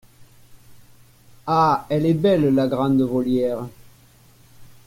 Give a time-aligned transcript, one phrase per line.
[1.45, 3.65] Ah elle est belle, la grande volière!